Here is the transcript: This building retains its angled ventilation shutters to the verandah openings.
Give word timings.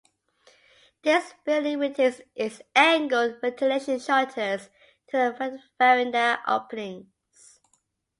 This 1.03 1.35
building 1.45 1.77
retains 1.77 2.21
its 2.33 2.59
angled 2.75 3.39
ventilation 3.39 3.99
shutters 3.99 4.67
to 5.09 5.37
the 5.37 5.61
verandah 5.77 6.41
openings. 6.47 7.59